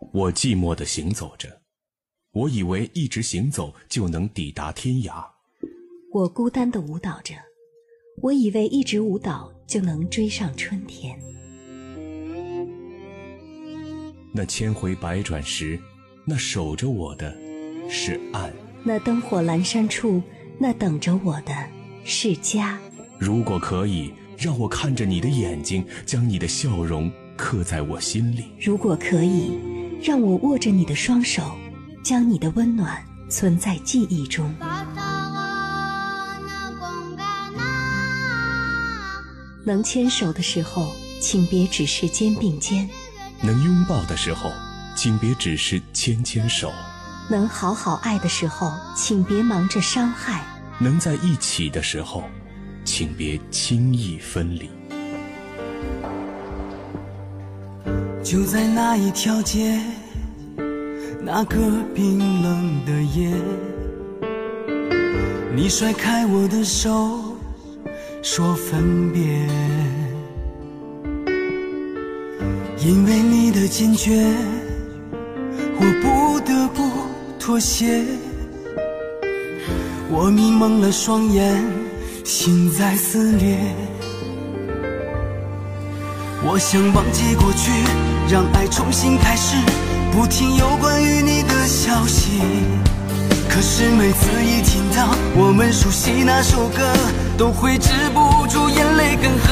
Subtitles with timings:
[0.00, 1.60] 我寂寞地行走着，
[2.32, 5.24] 我以为一直行走就能抵达天涯。
[6.12, 7.34] 我孤单地舞蹈着，
[8.22, 11.16] 我以为一直舞蹈就能追上春天。
[14.32, 15.78] 那千回百转时，
[16.24, 17.36] 那守着我的
[17.88, 18.50] 是岸；
[18.82, 20.22] 那灯火阑珊处，
[20.58, 21.54] 那等着我的
[22.04, 22.80] 是家。
[23.18, 29.58] 如果可以，让我看着你的眼睛，将你的笑容刻在我心里；如果可以，
[30.02, 31.42] 让我握着你的双手，
[32.02, 34.54] 将你的温暖存在记忆中。
[39.62, 42.88] 能牵手的时候，请别只是肩并肩；
[43.42, 44.50] 能拥抱的时候，
[44.96, 46.70] 请别只是牵牵手；
[47.28, 50.40] 能好好爱的时候，请别忙着伤害；
[50.78, 52.24] 能在一起的时候，
[52.86, 54.79] 请别轻易分离。
[58.30, 59.80] 就在那一条街，
[61.20, 61.58] 那个
[61.92, 63.28] 冰冷的夜，
[65.52, 67.24] 你甩开我的手。
[68.22, 69.20] 说分别，
[72.78, 74.32] 因为你的坚决，
[75.80, 76.88] 我不得不
[77.36, 78.04] 妥协。
[80.08, 81.60] 我迷蒙了双眼，
[82.24, 83.58] 心在撕裂。
[86.42, 87.70] 我想忘记过去，
[88.28, 89.56] 让爱重新开始，
[90.10, 92.40] 不听有关于你的消息。
[93.48, 96.92] 可是每次一听到我们熟悉那首歌。
[97.40, 99.48] 都会止不住眼泪干涸。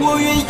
[0.00, 0.42] 我愿意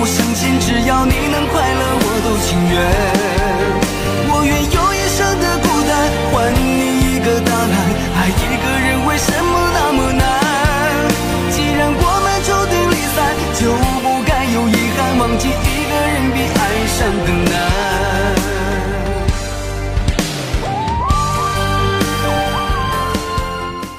[0.00, 2.78] 我相信，只要你能快乐，我都情愿。
[4.30, 5.90] 我愿用一生的孤单
[6.30, 7.66] 换你一个答案。
[8.14, 10.22] 爱一个人为什么那么难？
[11.50, 13.18] 既然我们注定离散，
[13.58, 15.18] 就不该有遗憾。
[15.18, 15.50] 忘记一
[15.90, 17.54] 个人比爱上更难。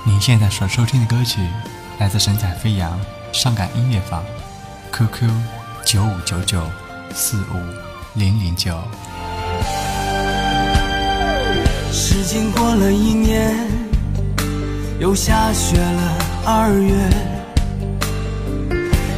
[0.06, 1.42] 您现在所收听的歌曲
[1.98, 2.98] 来自神采飞扬
[3.34, 4.24] 上感音乐坊
[4.92, 5.30] ，QQ
[5.92, 6.62] 九五九九
[7.16, 7.56] 四五
[8.14, 8.72] 零零九。
[11.92, 13.56] 时间过了一年，
[15.00, 16.94] 又下雪了二月，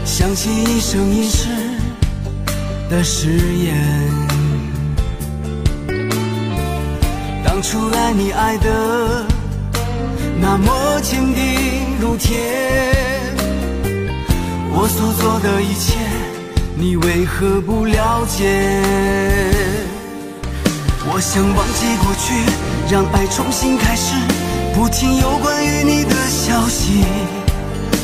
[0.05, 1.49] 想起一生一世。
[2.89, 3.27] 的誓
[3.65, 3.75] 言，
[7.43, 9.25] 当初爱你爱的
[10.39, 12.37] 那么坚定如铁，
[14.71, 15.99] 我所做的一切，
[16.81, 18.81] 你为何不了解？
[21.05, 22.33] 我想忘记过去，
[22.91, 24.15] 让爱重新开始，
[24.73, 27.05] 不听有关于你的消息。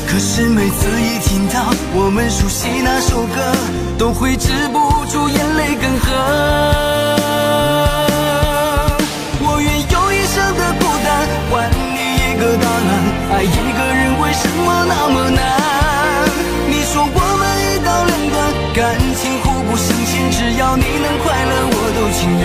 [0.06, 3.52] 可是每次一听到我们熟悉那首歌，
[3.98, 4.78] 都会止不
[5.10, 6.06] 住眼泪干涸。
[9.42, 12.88] 我愿用一生的孤单换你一个答案，
[13.32, 15.47] 爱一个人为什么那么难？
[20.68, 22.28] 只要你能快乐，我都情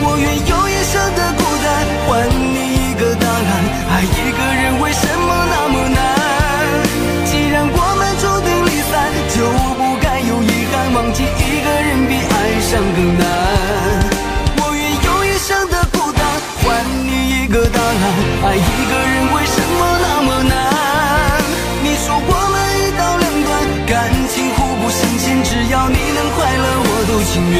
[0.00, 1.68] 我愿用一生的孤单
[2.08, 2.56] 换你
[2.88, 3.52] 一个答案，
[3.92, 6.00] 爱一个人为什么那么难？
[7.28, 9.04] 既然我们注定离散，
[9.36, 9.44] 就
[9.76, 13.28] 不该有遗憾忘记一个人比爱上更难，
[14.64, 16.24] 我愿用一生的孤单
[16.64, 16.72] 换
[17.04, 18.00] 你一个答案。
[18.48, 20.56] 爱一个人为什么那么难？
[21.84, 26.11] 你说我们一刀两断，感情互不相欠，只要你，
[27.32, 27.56] 情愿。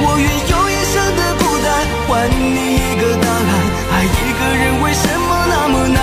[0.00, 1.66] 我愿用一生的孤单
[2.08, 3.52] 换你一个答案。
[3.92, 6.00] 爱一个人为什么那么难？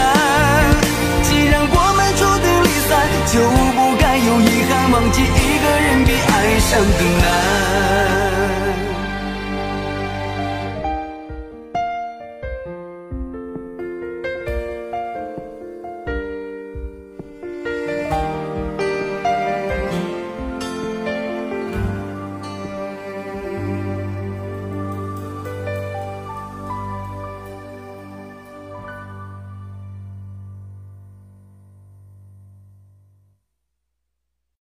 [1.23, 2.91] 既然我们注定离散，
[3.25, 3.41] 就
[3.73, 4.91] 不该有遗憾。
[4.91, 6.13] 忘记一个人比。
[6.13, 7.20] 爱上更。